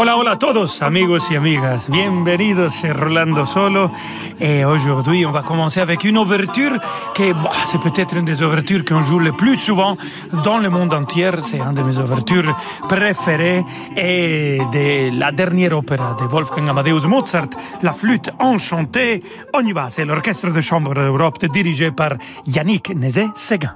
[0.00, 1.90] Hola, hola todos, amigos y amigas.
[1.90, 3.90] Bienvenidos chez Rolando Solo.
[4.38, 6.70] Et aujourd'hui, on va commencer avec une ouverture
[7.16, 9.96] qui, bah, c'est peut-être une des ouvertures qu'on joue le plus souvent
[10.44, 11.32] dans le monde entier.
[11.42, 12.56] C'est une de mes ouvertures
[12.88, 13.64] préférées
[13.96, 17.48] et de la dernière opéra de Wolfgang Amadeus Mozart,
[17.82, 19.20] La flûte enchantée.
[19.52, 22.12] On y va, c'est l'orchestre de chambre d'Europe dirigé par
[22.46, 23.74] Yannick Nézet-Séguin.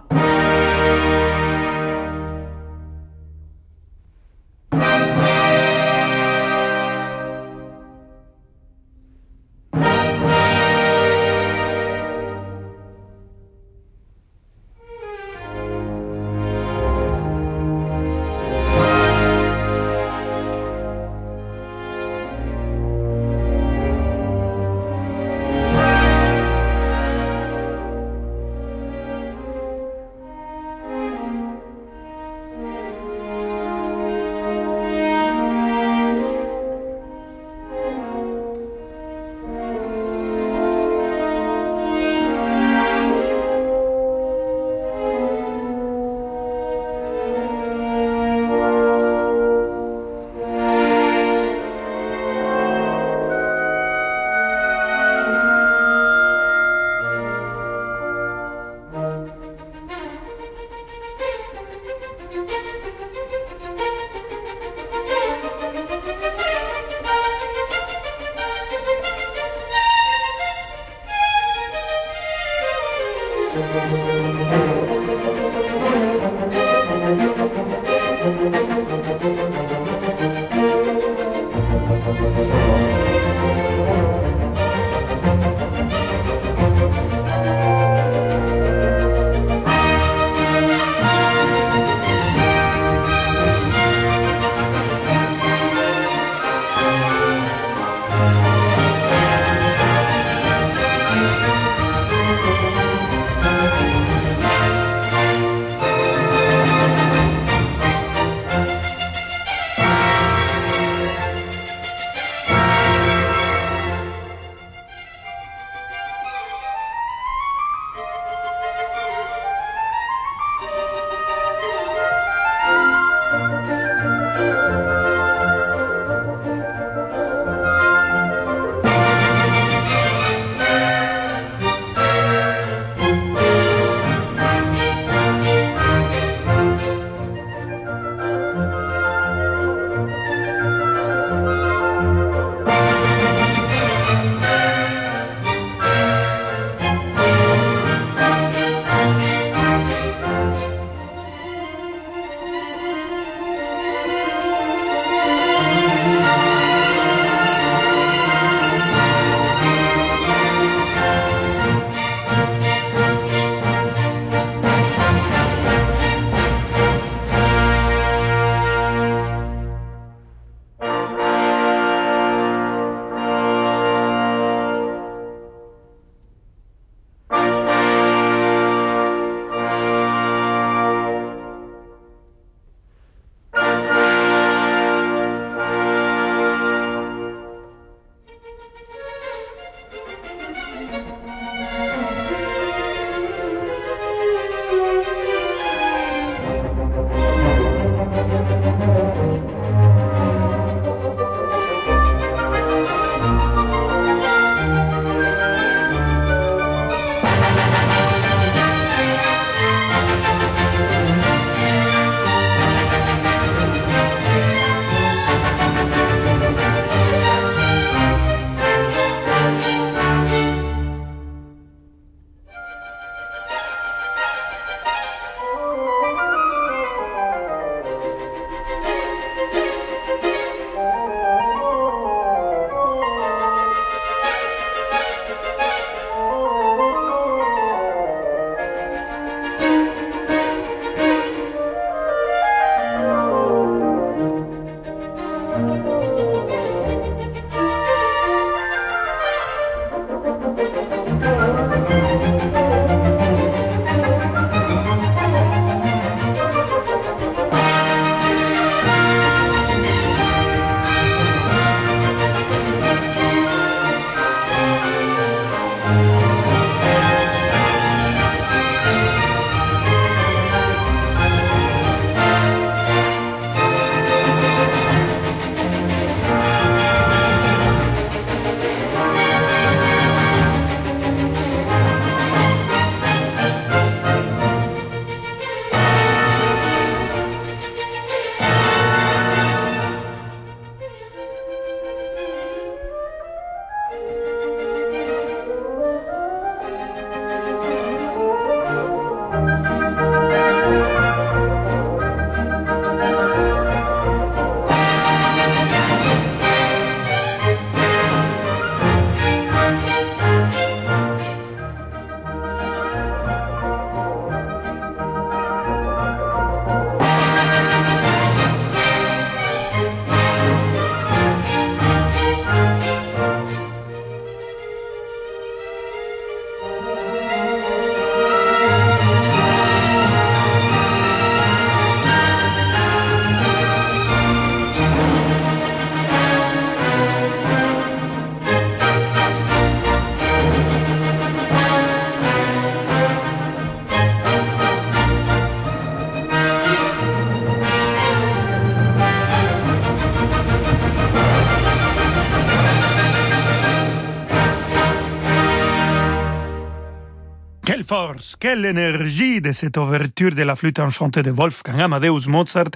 [357.83, 362.71] Quelle force, quelle énergie de cette ouverture de la flûte enchantée de Wolfgang Amadeus Mozart,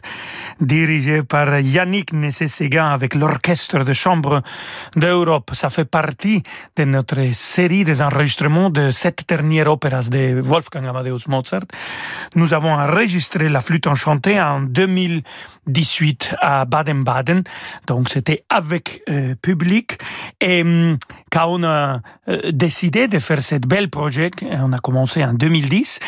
[0.60, 4.42] dirigée par Yannick Nécé-Séguin avec l'orchestre de chambre
[4.96, 5.52] d'Europe.
[5.52, 6.42] Ça fait partie
[6.74, 11.66] de notre série des enregistrements de cette dernière opéra de Wolfgang Amadeus Mozart.
[12.34, 17.44] Nous avons enregistré la flûte enchantée en 2018 à Baden-Baden.
[17.86, 19.98] Donc c'était avec euh, public.
[20.40, 20.98] Et hum,
[21.36, 26.00] quand on a euh, décidé de faire ce bel projet, on a commencé en 2010,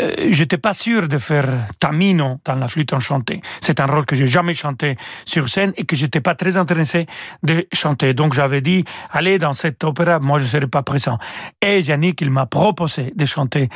[0.00, 3.40] euh, j'étais pas sûr de faire Tamino dans la flûte enchantée.
[3.60, 7.06] C'est un rôle que j'ai jamais chanté sur scène et que j'étais pas très intéressé
[7.42, 8.14] de chanter.
[8.14, 11.18] Donc j'avais dit, allez, dans cette opéra, moi je serai pas présent.
[11.60, 13.68] Et Yannick, il m'a proposé de chanter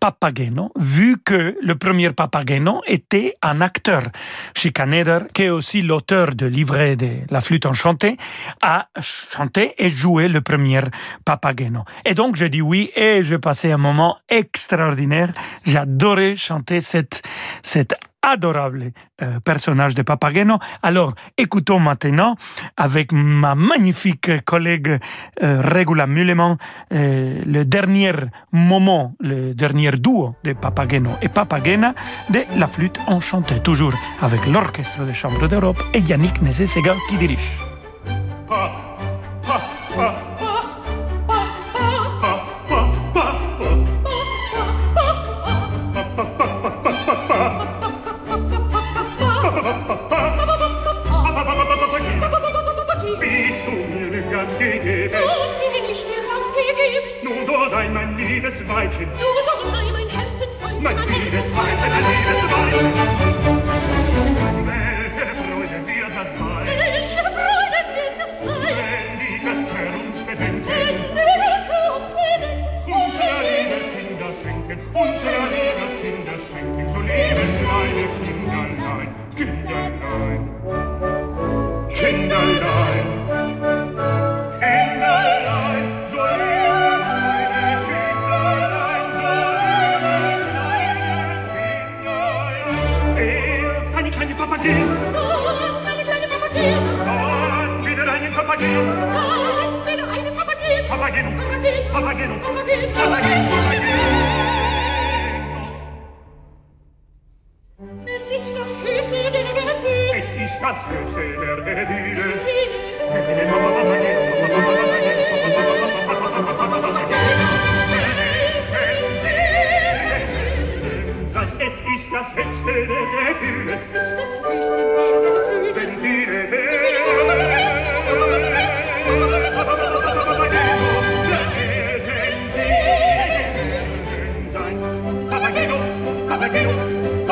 [0.00, 4.02] Papageno, vu que le premier Papageno était un acteur.
[4.56, 8.16] Schikaneder, qui est aussi l'auteur de livret de la flûte enchantée,
[8.62, 10.80] a chanté et joué le premier
[11.24, 11.84] Papageno.
[12.04, 15.30] Et donc j'ai dit oui et j'ai passé un moment extraordinaire.
[15.64, 17.22] J'adorais chanter cette,
[17.62, 17.94] cette
[18.24, 18.92] adorable
[19.22, 20.58] euh, personnage de Papageno.
[20.82, 22.34] Alors, écoutons maintenant
[22.76, 24.98] avec ma magnifique collègue
[25.42, 26.56] euh, Regula Mulleman
[26.92, 28.12] euh, le dernier
[28.52, 31.94] moment, le dernier duo de Papageno et Papagena
[32.30, 37.60] de la flûte enchantée, toujours avec l'Orchestre de Chambre d'Europe et Yannick Nézé-Sega qui dirige.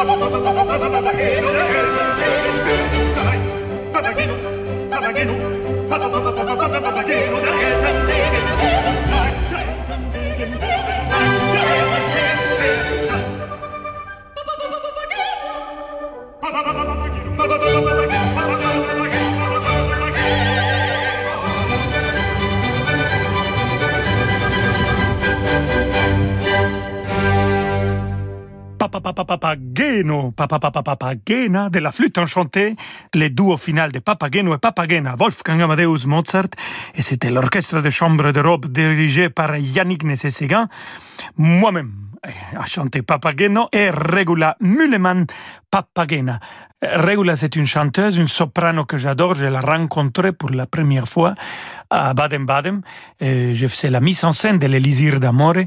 [0.03, 0.51] Ba ba ba ba
[17.81, 18.22] ba ba
[29.01, 30.33] Papageno,
[31.71, 32.77] de la flûte enchantée,
[33.15, 36.49] les duos final de Papageno et Papagena, Wolfgang Amadeus Mozart,
[36.95, 40.05] et c'était l'orchestre de chambre d'Europe dirigé par Yannick
[41.37, 45.27] moi-même a chanté Papageno et Regula Mulleman
[45.71, 46.39] Papagena.
[46.83, 49.35] Regula, c'est une chanteuse, une soprano que j'adore.
[49.35, 51.35] Je l'ai rencontrée pour la première fois
[51.91, 52.83] à Baden-Baden.
[53.23, 55.59] Euh, Je faisais la mise en scène de l'Élysire d'Amore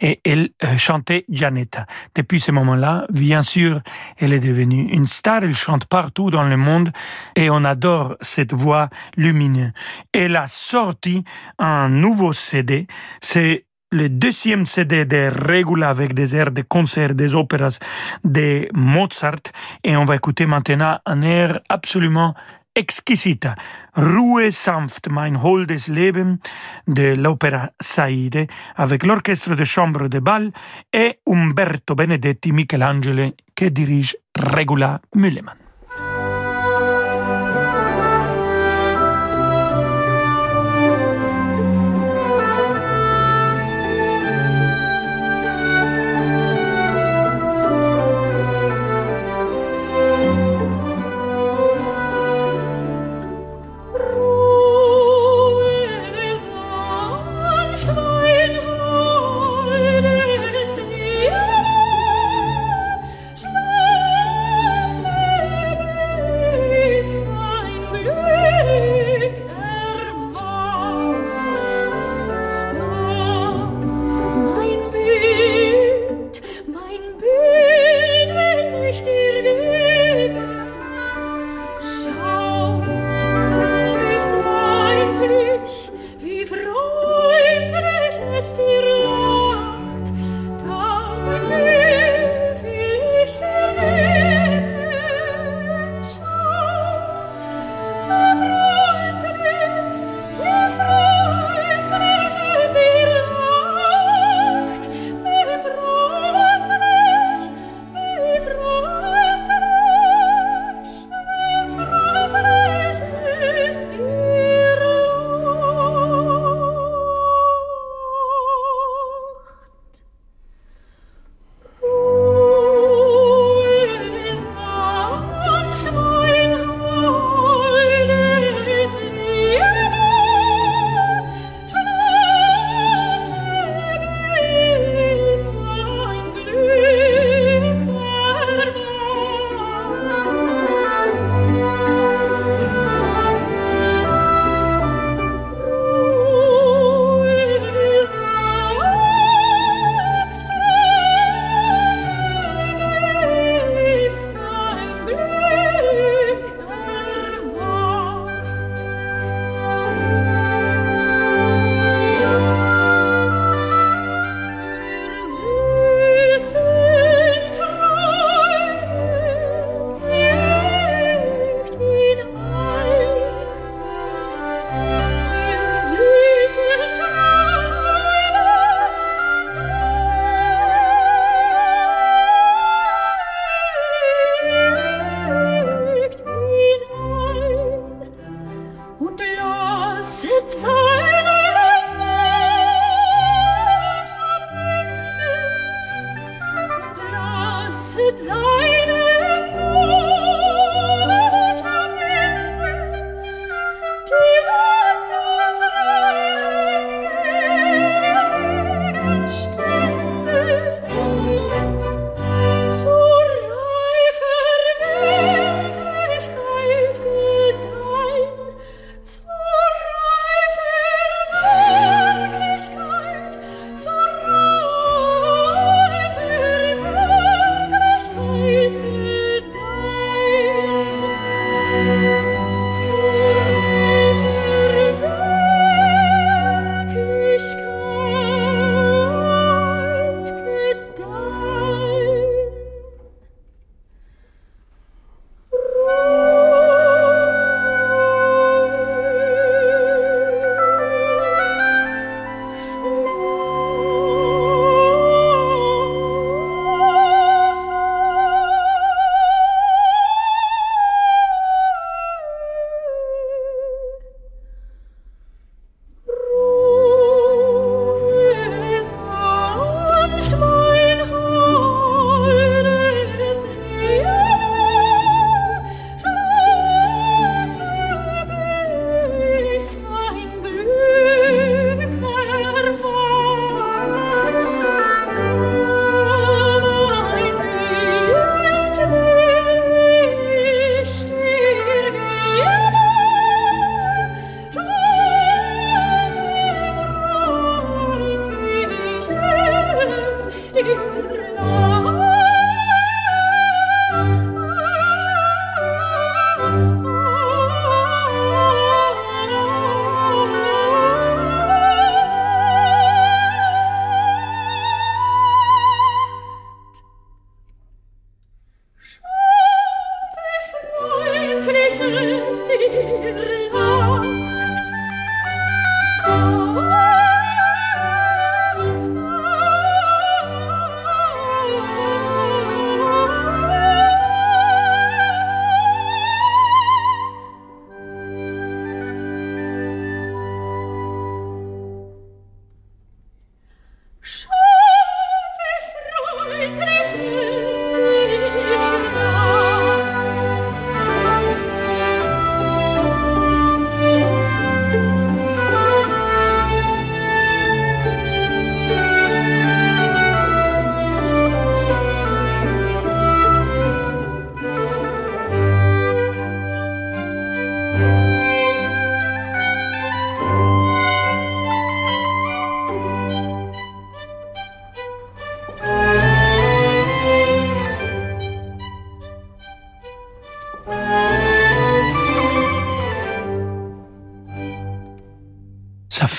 [0.00, 1.86] et elle euh, chantait Gianetta.
[2.14, 3.80] Depuis ce moment-là, bien sûr,
[4.18, 5.42] elle est devenue une star.
[5.42, 6.90] Elle chante partout dans le monde
[7.34, 9.72] et on adore cette voix lumineuse.
[10.12, 11.24] Elle a sorti
[11.58, 12.86] un nouveau CD.
[13.20, 17.78] C'est le deuxième CD de Regula avec des airs de concert, des opéras
[18.24, 19.52] de Mozart.
[19.82, 22.34] Et on va écouter maintenant un air absolument
[22.74, 23.48] exquisite.
[23.94, 26.38] Ruhe sanft, mein holdes Leben
[26.86, 30.52] de l'opéra Saide avec l'orchestre de chambre de bal
[30.92, 35.59] et Umberto Benedetti Michelangelo qui dirige Regula Müllemann.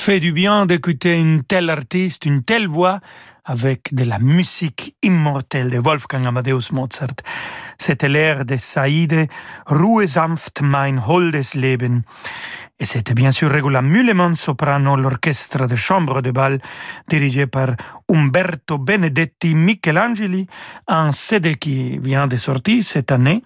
[0.01, 3.01] Fait du bien d'écouter une telle artiste, une telle voix
[3.45, 7.21] avec de la musique immortelle de Wolfgang Amadeus Mozart.
[7.77, 9.27] C'était l'air de Saïde,
[9.67, 12.01] Ruhe sanft mein holdes Leben.
[12.81, 16.59] Et c'était bien sûr Regula Müllemann, soprano, l'orchestre de chambre de bal
[17.07, 17.75] dirigé par
[18.09, 20.47] Umberto Benedetti Michelangeli,
[20.87, 23.43] un CD qui vient de sortir cette année.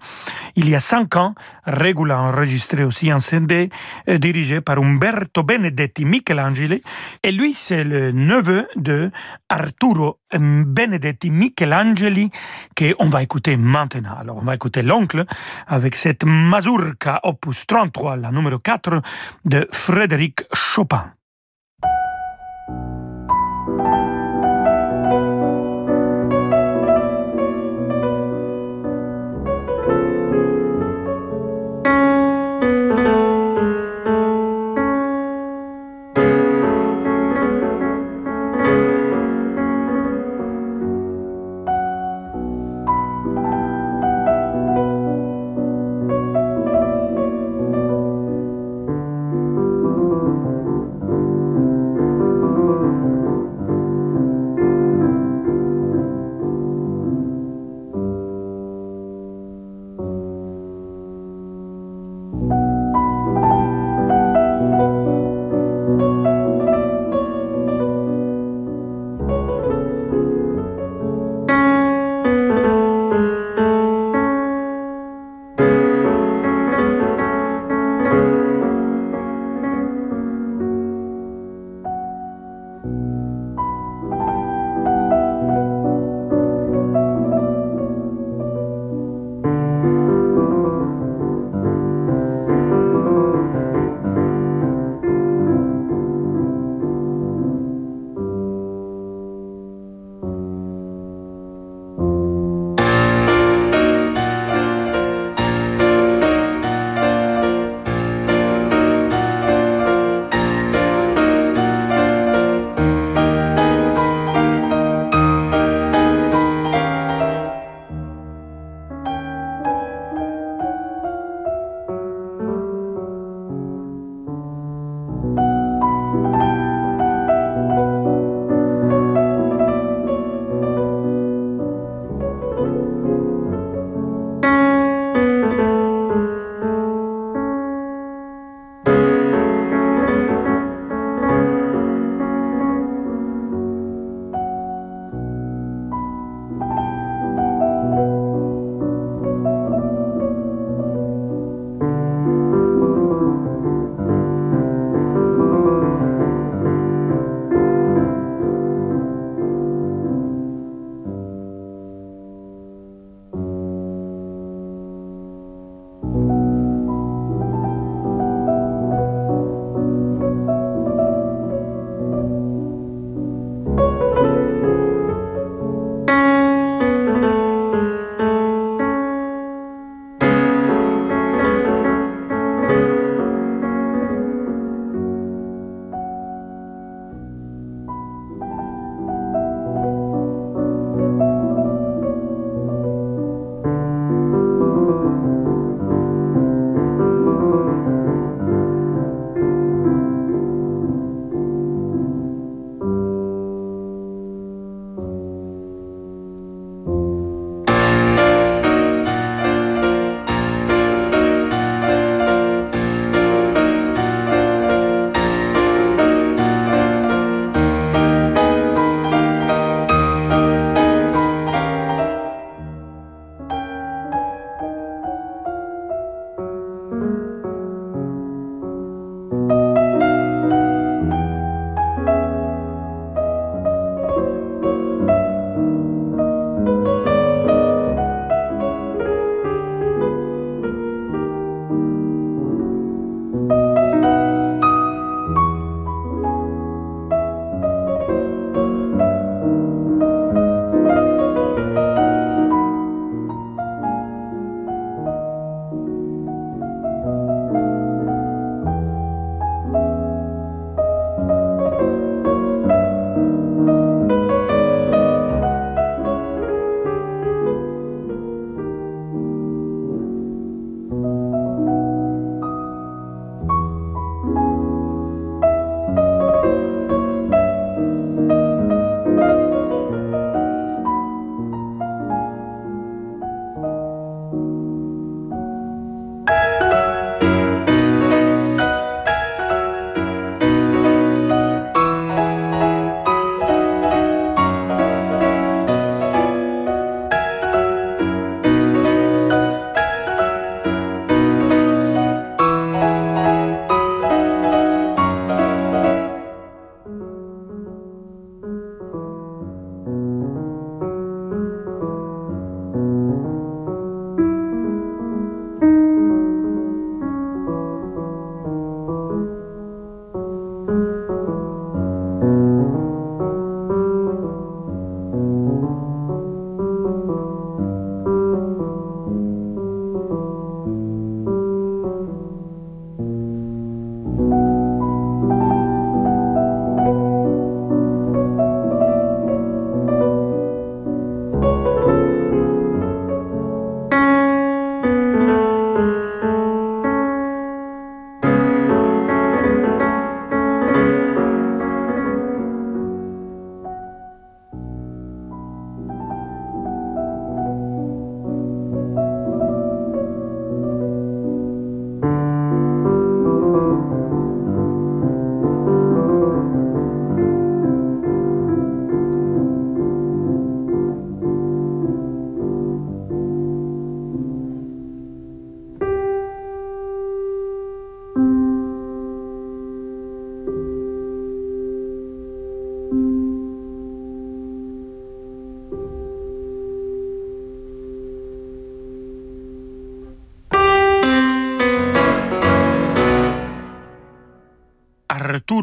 [0.54, 1.34] Il y a cinq ans,
[1.66, 3.68] Regula a enregistré aussi un CD
[4.08, 6.82] euh, dirigé par Umberto Benedetti Michelangeli.
[7.22, 9.10] Et lui, c'est le neveu de
[9.50, 12.30] Arturo Benedetti Michelangeli
[12.74, 14.16] qu'on va écouter maintenant.
[14.18, 15.26] Alors, on va écouter l'oncle
[15.66, 19.02] avec cette mazurka opus 33, la numéro 4
[19.44, 21.15] de Frédéric Chopin.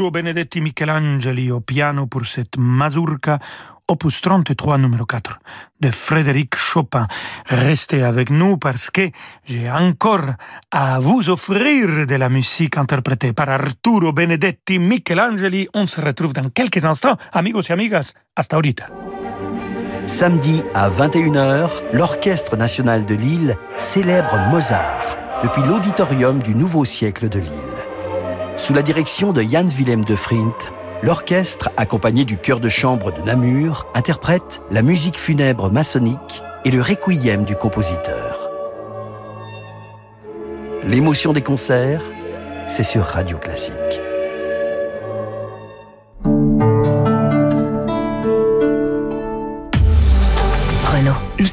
[0.03, 3.39] Arturo Benedetti Michelangeli au piano pour cette mazurka
[3.87, 5.39] opus 33 numéro 4
[5.79, 7.07] de Frédéric Chopin.
[7.45, 9.09] Restez avec nous parce que
[9.45, 10.33] j'ai encore
[10.71, 15.69] à vous offrir de la musique interprétée par Arturo Benedetti Michelangeli.
[15.73, 17.15] On se retrouve dans quelques instants.
[17.31, 18.87] Amigos et amigas, hasta ahorita.
[20.05, 27.39] Samedi à 21h, l'Orchestre national de Lille célèbre Mozart depuis l'auditorium du Nouveau siècle de
[27.39, 27.72] Lille.
[28.55, 30.55] Sous la direction de Jan Willem de Frint,
[31.01, 36.79] l'orchestre, accompagné du chœur de chambre de Namur, interprète la musique funèbre maçonnique et le
[36.79, 38.51] requiem du compositeur.
[40.83, 42.03] L'émotion des concerts,
[42.67, 44.02] c'est sur Radio Classique.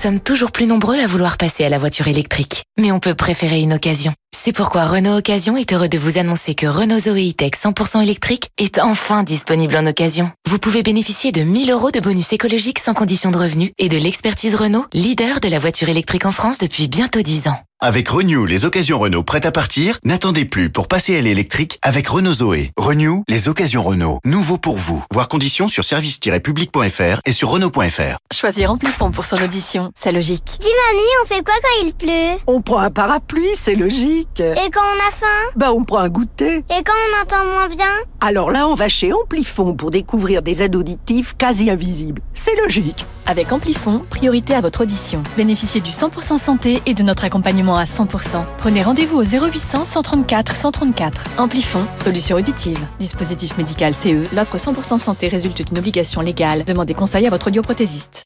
[0.00, 2.62] Sommes toujours plus nombreux à vouloir passer à la voiture électrique.
[2.78, 4.14] Mais on peut préférer une occasion.
[4.34, 8.48] C'est pourquoi Renault Occasion est heureux de vous annoncer que Renault Zoé E-Tech 100% électrique
[8.56, 10.30] est enfin disponible en occasion.
[10.48, 13.98] Vous pouvez bénéficier de 1000 euros de bonus écologique sans condition de revenu et de
[13.98, 17.60] l'expertise Renault, leader de la voiture électrique en France depuis bientôt 10 ans.
[17.82, 22.08] Avec Renew, les occasions Renault prêtes à partir, n'attendez plus pour passer à l'électrique avec
[22.08, 22.72] Renault Zoé.
[22.76, 24.18] Renew, les occasions Renault.
[24.26, 25.02] Nouveau pour vous.
[25.10, 28.18] Voir conditions sur service-public.fr et sur Renault.fr.
[28.34, 30.58] Choisir Amplifon pour son audition, c'est logique.
[30.60, 32.42] Dis mamie, on fait quoi quand il pleut?
[32.46, 34.40] On prend un parapluie, c'est logique.
[34.40, 35.50] Et quand on a faim?
[35.56, 36.56] Bah on prend un goûter.
[36.56, 37.86] Et quand on entend moins bien?
[38.20, 42.20] Alors là, on va chez Amplifon pour découvrir des aides auditives quasi invisibles.
[42.34, 43.06] C'est logique.
[43.24, 45.22] Avec Amplifon, priorité à votre audition.
[45.38, 48.44] Bénéficiez du 100% santé et de notre accompagnement à 100%.
[48.59, 51.24] Prenez rendez-vous au 0800 134 134.
[51.38, 52.78] Amplifon, solution auditive.
[52.98, 56.64] Dispositif médical CE, l'offre 100% santé résulte d'une obligation légale.
[56.64, 58.24] Demandez conseil à votre audioprothésiste.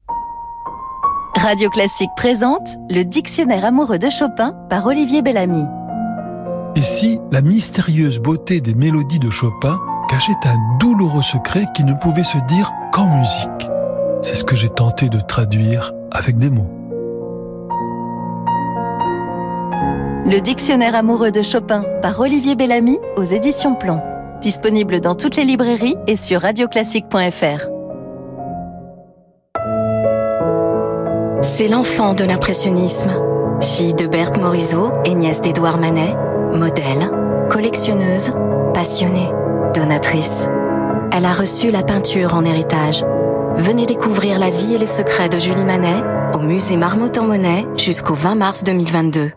[1.37, 5.65] Radio Classique présente le Dictionnaire amoureux de Chopin par Olivier Bellamy.
[6.77, 9.79] Et si la mystérieuse beauté des mélodies de Chopin
[10.09, 13.71] cachait un douloureux secret qui ne pouvait se dire qu'en musique?
[14.23, 16.74] C'est ce que j'ai tenté de traduire avec des mots.
[20.27, 24.01] Le Dictionnaire amoureux de Chopin par Olivier Bellamy aux éditions Plomb.
[24.41, 27.69] Disponible dans toutes les librairies et sur radioclassique.fr.
[31.43, 33.11] C'est l'enfant de l'impressionnisme.
[33.61, 36.17] Fille de Berthe Morisot et nièce d'Édouard Manet,
[36.55, 37.11] modèle,
[37.51, 38.33] collectionneuse,
[38.73, 39.29] passionnée,
[39.75, 40.49] donatrice.
[41.13, 43.05] Elle a reçu la peinture en héritage.
[43.57, 48.15] Venez découvrir la vie et les secrets de Julie Manet au musée Marmottan Monet jusqu'au
[48.15, 49.31] 20 mars 2022.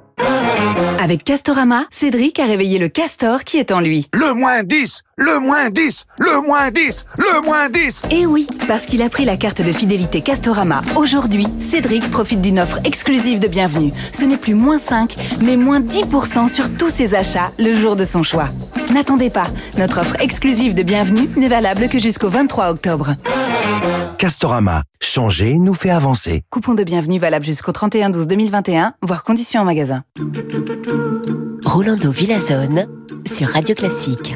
[1.00, 4.08] Avec Castorama, Cédric a réveillé le castor qui est en lui.
[4.14, 8.86] Le moins 10 Le moins 10 Le moins 10 Le moins 10 Et oui, parce
[8.86, 13.48] qu'il a pris la carte de fidélité Castorama aujourd'hui, Cédric profite d'une offre exclusive de
[13.48, 13.90] bienvenue.
[14.14, 18.06] Ce n'est plus moins 5, mais moins 10% sur tous ses achats le jour de
[18.06, 18.46] son choix.
[18.94, 19.48] N'attendez pas,
[19.80, 23.16] notre offre exclusive de bienvenue n'est valable que jusqu'au 23 octobre.
[24.20, 26.44] Castorama, changer nous fait avancer.
[26.52, 30.04] Coupon de bienvenue valable jusqu'au 31 12 2021, voire conditions en magasin.
[31.66, 32.86] Rolando Villazone
[33.26, 34.36] sur Radio Classique.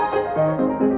[0.00, 0.89] Música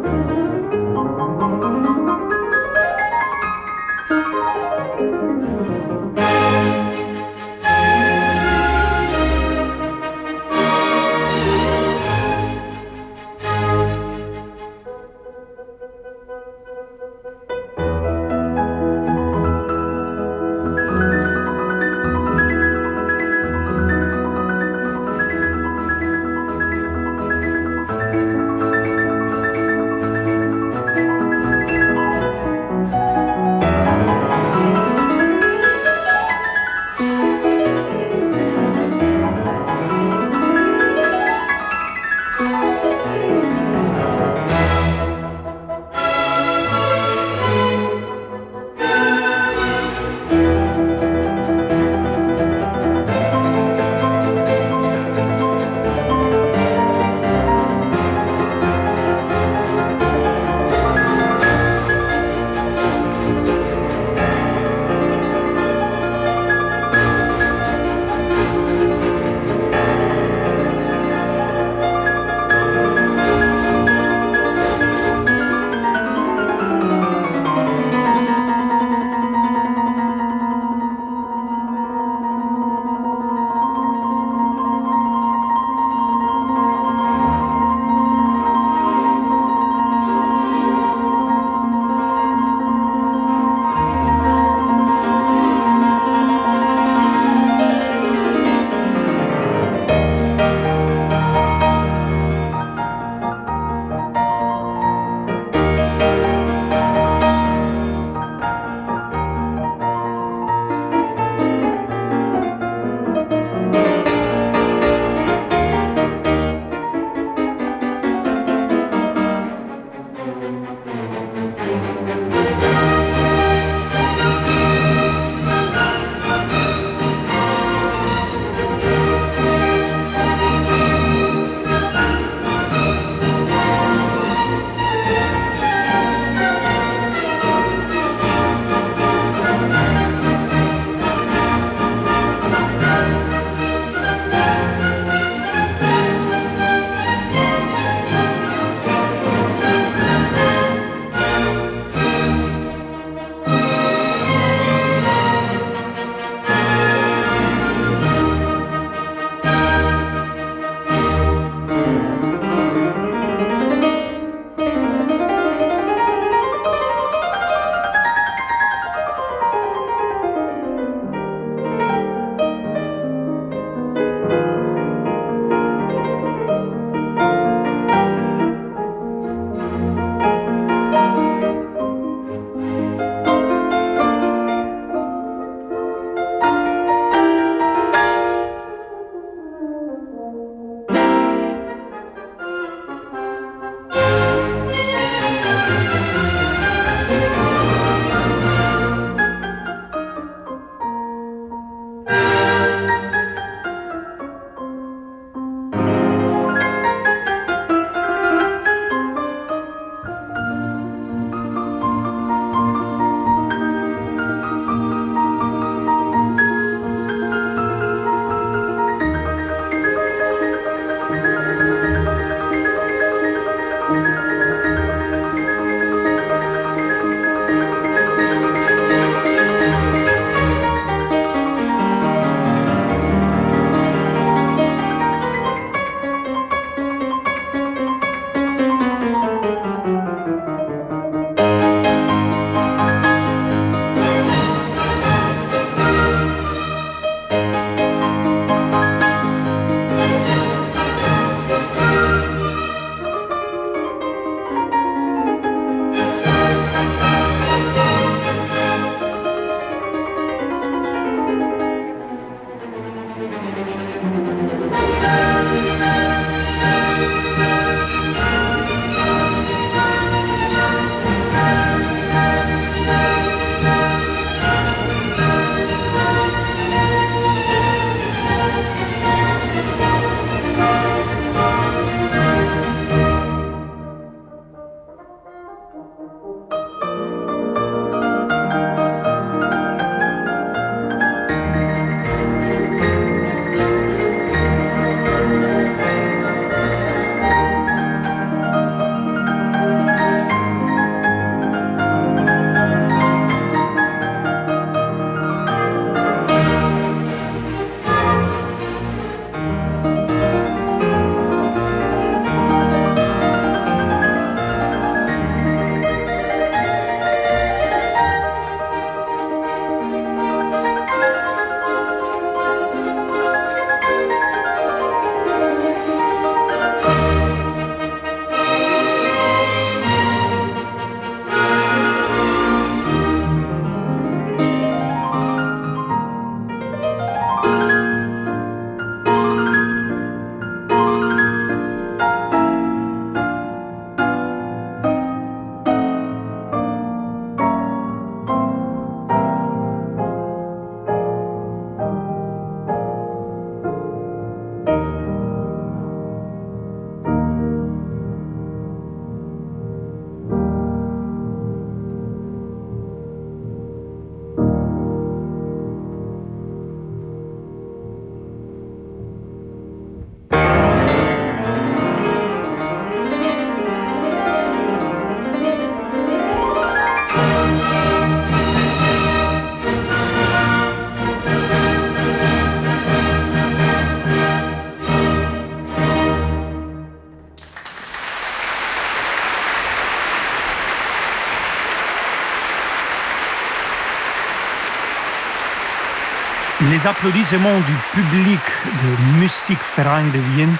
[396.72, 400.56] les applaudissements du public de Musikverein de Vienne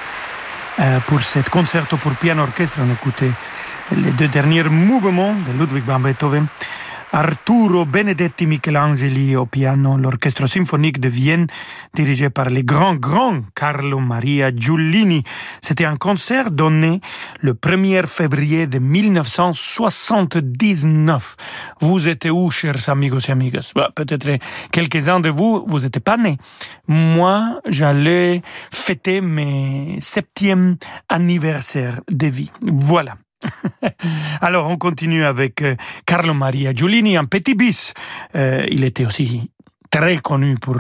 [0.81, 2.81] euh, pour cet concerto pour piano orchestre.
[2.87, 3.31] On écoutait
[3.97, 6.47] les deux derniers mouvements de Ludwig van Beethoven.
[7.15, 11.47] Arturo Benedetti Michelangeli au piano, l'orchestre symphonique de Vienne,
[11.95, 15.23] dirigé par le grand, grand Carlo Maria Giullini.
[15.61, 17.03] C'était un concert donné
[17.41, 21.37] le 1er février de 1979.
[21.83, 23.73] Vous étiez où, chers amigos et amigas?
[23.77, 24.39] Bah, Peut-être
[24.71, 26.39] quelques-uns de vous, vous n'étiez pas nés.
[26.89, 28.41] Moi, j'allais
[28.73, 30.79] fêter mes septième
[31.11, 32.51] anniversaire de vie.
[32.63, 33.17] Voilà.
[34.41, 35.77] Alors, on continue avec euh,
[36.07, 37.95] Carlo Maria Giulini, un petit bis.
[38.35, 39.51] Euh, il était aussi
[39.91, 40.79] très connu pour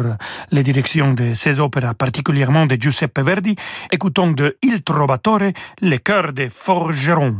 [0.50, 3.54] les directions de ses opéras, particulièrement de Giuseppe Verdi.
[3.90, 5.52] Écoutons de Il Trovatore,
[5.82, 7.36] le cœur des forgerons.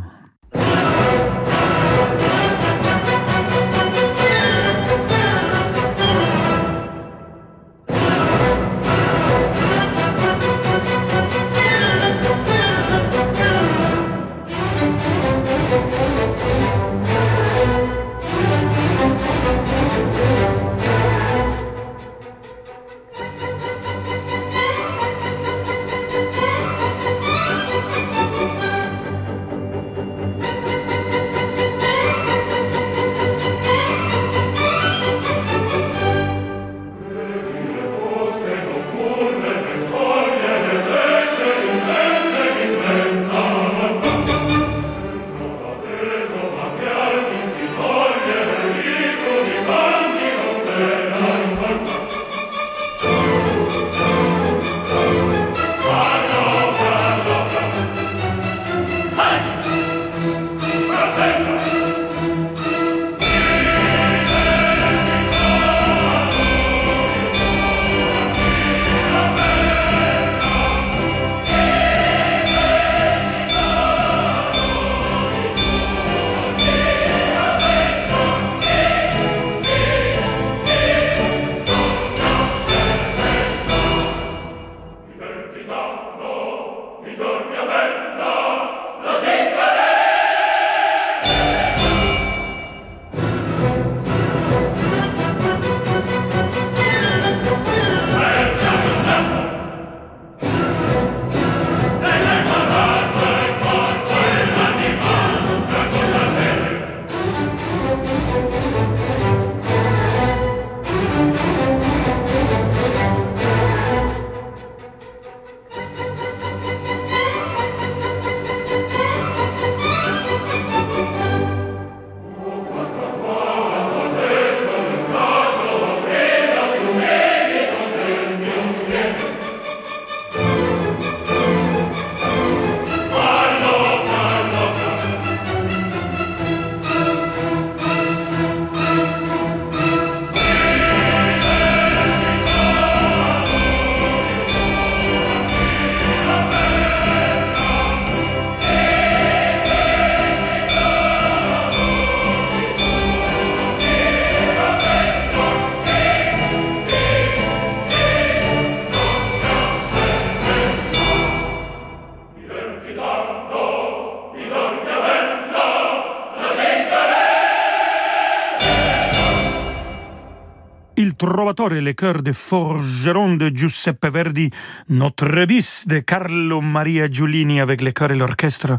[171.53, 174.51] Il Trovatore, le chœurs de Forgeron de Giuseppe Verdi,
[174.89, 178.79] notre bis de Carlo Maria Giulini avec le chœurs et l'orchestre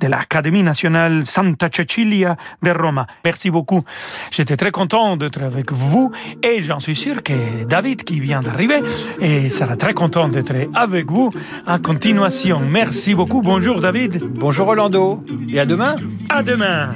[0.00, 3.06] de l'Académie nationale Santa Cecilia de Roma.
[3.26, 3.82] Merci beaucoup.
[4.30, 6.12] J'étais très content d'être avec vous
[6.42, 8.80] et j'en suis sûr que David qui vient d'arriver
[9.20, 11.30] et sera très content d'être avec vous
[11.66, 12.60] en continuation.
[12.60, 13.42] Merci beaucoup.
[13.42, 14.22] Bonjour David.
[14.34, 15.22] Bonjour Orlando.
[15.52, 15.96] Et à demain.
[16.30, 16.94] À demain.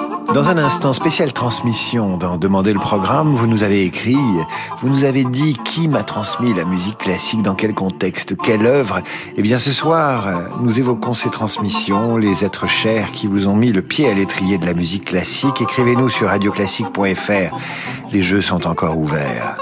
[0.36, 2.18] Dans un instant, spécial transmission.
[2.18, 4.18] Dans Demander le programme, vous nous avez écrit,
[4.80, 9.00] vous nous avez dit qui m'a transmis la musique classique, dans quel contexte, quelle œuvre.
[9.38, 13.72] Eh bien, ce soir, nous évoquons ces transmissions, les êtres chers qui vous ont mis
[13.72, 15.62] le pied à l'étrier de la musique classique.
[15.62, 17.56] Écrivez-nous sur radioclassique.fr.
[18.12, 19.56] Les jeux sont encore ouverts.